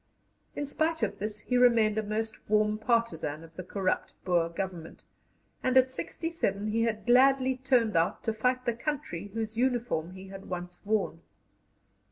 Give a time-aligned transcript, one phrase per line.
[0.55, 5.05] In spite of this he remained a most warm partisan of the corrupt Boer Government,
[5.61, 10.13] and at sixty seven he had gladly turned out to fight the country whose uniform
[10.15, 11.21] he had once worn.